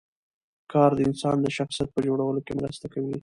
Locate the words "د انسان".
0.95-1.37